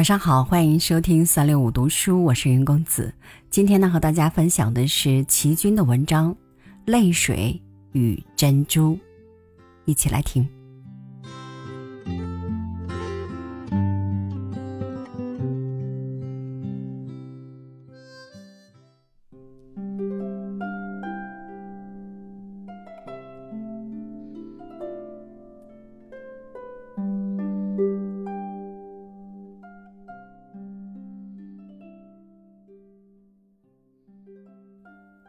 [0.00, 3.12] 晚上好，欢迎收听三六五读书，我是云公子。
[3.50, 6.34] 今天呢，和大家分享的是齐军的文章
[6.86, 7.60] 《泪水
[7.92, 8.94] 与珍珠》，
[9.84, 10.48] 一起来听。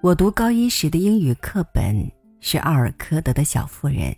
[0.01, 4.11] 我读高一时的英语课本是奥尔科德的《小妇人》，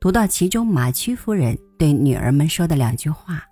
[0.00, 3.44] 读到其中马屈夫人对女儿们说的两句话：“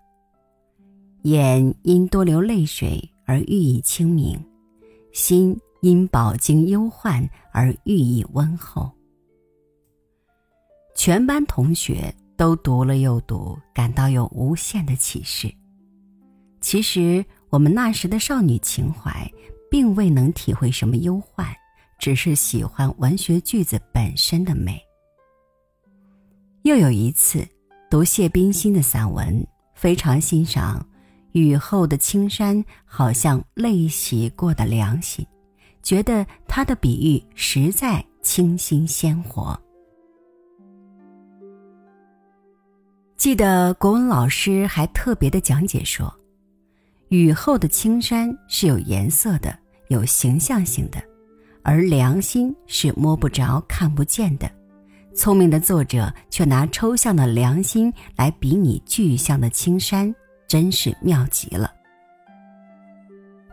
[1.24, 4.42] 眼因多流泪水而寓意清明，
[5.12, 8.90] 心因饱经忧患而寓意温厚。”
[10.96, 15.52] 全班同学都读了又读，感到有无限的启示。
[16.62, 19.30] 其实我们那时的少女情怀。
[19.70, 21.46] 并未能体会什么忧患，
[21.98, 24.80] 只是喜欢文学句子本身的美。
[26.62, 27.46] 又有一次
[27.90, 30.84] 读谢冰心的散文，非常欣赏
[31.32, 35.26] 雨后的青山，好像泪洗过的良心，
[35.82, 39.58] 觉得他的比喻实在清新鲜活。
[43.16, 46.12] 记得国文老师还特别的讲解说。
[47.08, 49.56] 雨后的青山是有颜色的，
[49.88, 51.00] 有形象性的，
[51.62, 54.50] 而良心是摸不着、看不见的。
[55.14, 60.12] 聪明的作者却拿抽象的良心来比拟具象的青山，
[60.48, 61.72] 真是妙极了。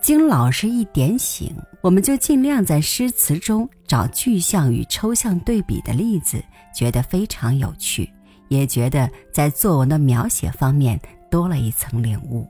[0.02, 6.44] 经老师一点醒，我们就尽量在诗词中找具象与抽象对比的例子，
[6.76, 8.12] 觉得非常有趣，
[8.50, 12.46] 也觉得在作文的描写方面多了一层领悟。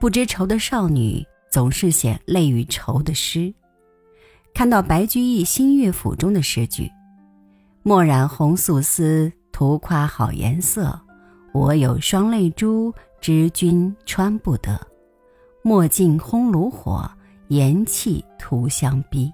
[0.00, 3.52] 不知愁的少女总是写泪与愁的诗。
[4.54, 6.90] 看到白居易新乐府中的诗句
[7.84, 10.98] ：“墨染红素丝，图夸好颜色。
[11.52, 12.90] 我有双泪珠，
[13.20, 14.80] 知君穿不得。
[15.62, 17.06] 墨尽烘炉火，
[17.48, 19.30] 颜气徒相逼。”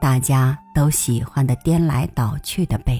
[0.00, 2.98] 大家都喜欢的颠来倒去的背。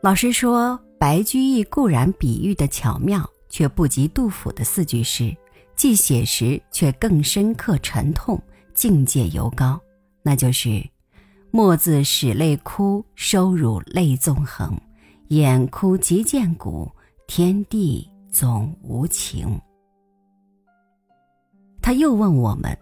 [0.00, 0.80] 老师说。
[1.04, 5.36] 白居易固然比喻的巧妙，却不及杜甫的四句诗，
[5.76, 8.42] 既写实却更深刻沉痛，
[8.72, 9.78] 境界尤高。
[10.22, 10.82] 那就是
[11.52, 14.80] “墨自始泪枯，收乳泪纵横。
[15.28, 16.90] 眼哭即见骨，
[17.26, 19.60] 天地总无情。”
[21.82, 22.74] 他又问我们：“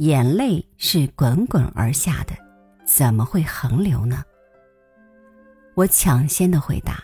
[0.00, 2.34] 眼泪是滚滚而下的，
[2.84, 4.22] 怎么会横流呢？”
[5.74, 7.02] 我抢先的回答。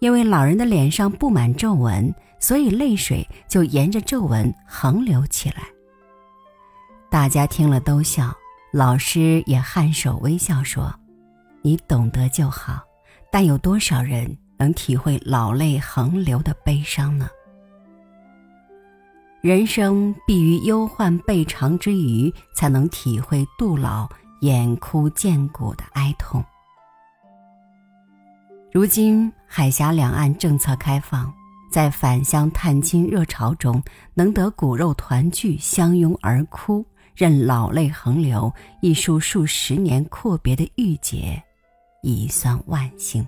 [0.00, 5.62] 因为老人的脸上布满皱纹，所以泪水就沿着皱纹横流起来。
[7.10, 8.34] 大家听了都笑，
[8.72, 10.92] 老师也颔首微笑说
[11.62, 12.82] ：“你懂得就好。”
[13.32, 17.28] 但有多少人能体会老泪横流的悲伤呢？
[19.40, 24.08] 人生必于忧患备尝之余，才能体会杜老
[24.40, 26.44] 眼哭见骨的哀痛。
[28.72, 31.32] 如今海峡两岸政策开放，
[31.72, 33.82] 在返乡探亲热潮中，
[34.14, 36.86] 能得骨肉团聚、相拥而哭，
[37.16, 41.42] 任老泪横流，一书数十年阔别的郁结，
[42.04, 43.26] 已算万幸。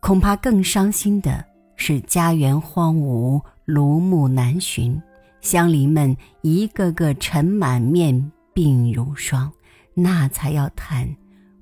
[0.00, 1.44] 恐怕更伤心的
[1.76, 5.00] 是家园荒芜、庐墓难寻，
[5.40, 8.12] 乡邻们一个个尘满面、
[8.52, 9.52] 鬓如霜，
[9.94, 11.08] 那才要叹。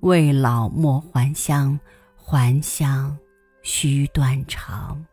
[0.00, 1.78] 未老莫还乡，
[2.14, 3.16] 还乡
[3.62, 5.04] 须断肠。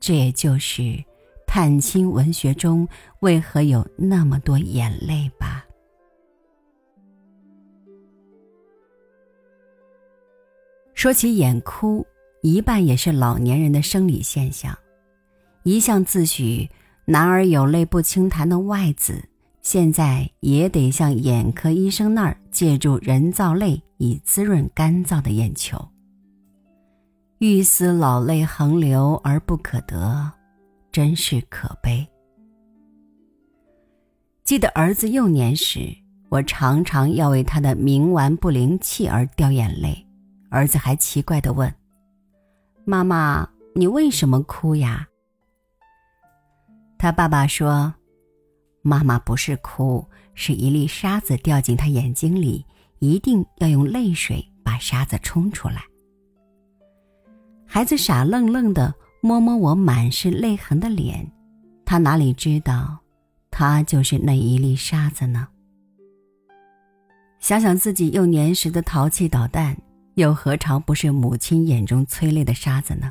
[0.00, 1.02] 这也就是
[1.46, 2.86] 探亲文学中
[3.20, 5.64] 为何有那么多眼泪吧。
[10.94, 12.06] 说起眼哭，
[12.42, 14.76] 一半也是老年人的生理现象。
[15.62, 16.68] 一向自诩
[17.06, 19.28] “男儿有泪不轻弹”的外子。
[19.64, 25.82] 现在也得向眼科医生那儿借助人造泪，以滋润干燥的眼球。
[27.38, 30.30] 欲思老泪横流而不可得，
[30.92, 32.06] 真是可悲。
[34.44, 35.88] 记得儿子幼年时，
[36.28, 40.06] 我常常要为他的冥顽不灵气而掉眼泪，
[40.50, 41.74] 儿子还奇怪的问
[42.84, 45.08] ：“妈妈，你为什么哭呀？”
[46.98, 47.94] 他爸爸说。
[48.86, 52.62] 妈妈不是哭，是一粒沙子掉进他眼睛里，
[52.98, 55.82] 一定要用泪水把沙子冲出来。
[57.64, 61.26] 孩子傻愣愣的摸摸我满是泪痕的脸，
[61.86, 62.98] 他哪里知道，
[63.50, 65.48] 他就是那一粒沙子呢？
[67.38, 69.74] 想想自己幼年时的淘气捣蛋，
[70.16, 73.10] 又何尝不是母亲眼中催泪的沙子呢？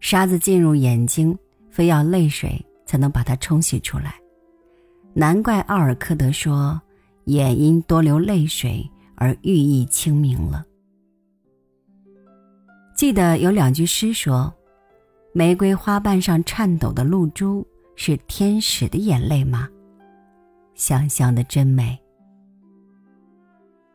[0.00, 1.38] 沙子进入眼睛，
[1.70, 4.16] 非要泪水才能把它冲洗出来。
[5.12, 6.80] 难怪奥尔科德说
[7.26, 10.64] ：“眼因多流泪水而寓意清明了。”
[12.94, 14.52] 记得有两句诗说
[15.34, 17.66] ：“玫瑰花瓣上颤抖的露珠
[17.96, 19.68] 是天使的眼泪吗？”
[20.74, 21.98] 想象的真美。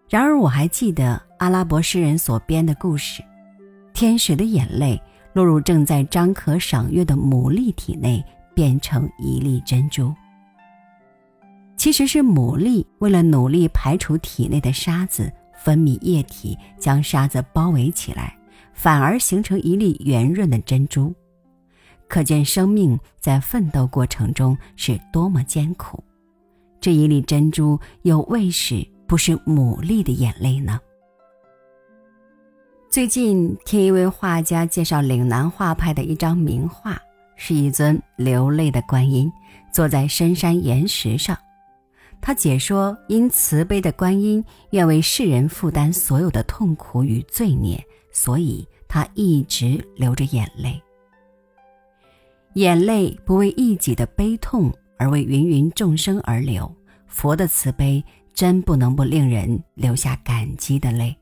[0.09, 3.23] 然而我还记得阿拉伯诗人所编的故事：
[3.93, 5.01] 天使的眼泪
[5.33, 8.23] 落入正在张可赏月的牡蛎体内，
[8.53, 10.13] 变成一粒珍珠。
[11.77, 15.31] 其实是牡蛎为了努力排除体内的沙子，
[15.63, 18.35] 分泌液体将沙子包围起来，
[18.73, 21.13] 反而形成一粒圆润的珍珠。
[22.07, 26.03] 可见生命在奋斗过程中是多么艰苦。
[26.79, 30.79] 这一粒珍珠又为使不是牡蛎的眼泪呢？
[32.89, 36.97] 最近听一位画家介绍岭南画派的一张名画，
[37.35, 39.31] 是一尊流泪的观音，
[39.73, 41.37] 坐在深山岩石上。
[42.25, 47.79] 他解说，因慈悲的观音愿为世人负担所有的痛苦与罪孽，
[48.11, 50.81] 所以他一直流着眼泪。
[52.55, 56.75] 眼泪不为一己的悲痛，而为芸芸众生而流。
[57.05, 61.15] 佛的慈悲真不能不令人流下感激的泪。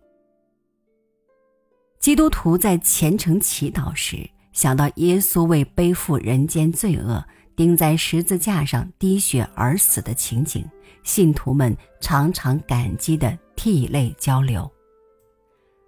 [2.00, 7.22] 基督徒在虔诚祈祷时，想到耶稣为背负人间罪恶，
[7.58, 10.66] 钉在十字架上滴血而死的情景。
[11.04, 14.70] 信徒们常常感激的涕泪交流。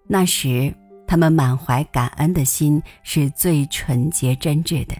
[0.07, 0.74] 那时，
[1.07, 4.95] 他们满怀感恩的心是最纯洁真挚的，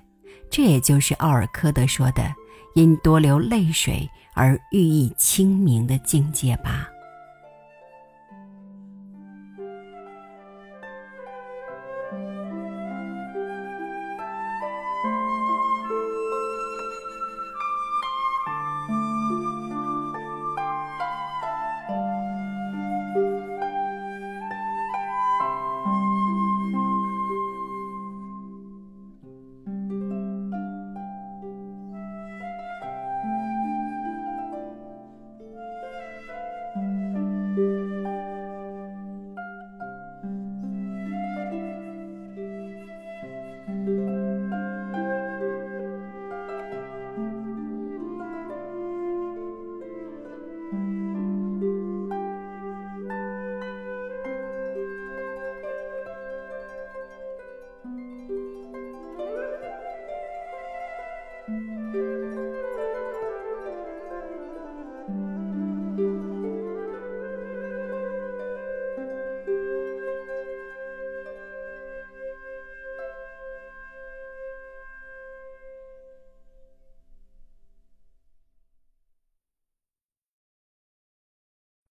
[0.50, 2.34] 这也就是奥尔科德说的
[2.76, 6.88] “因多流泪水而寓意清明”的境界吧。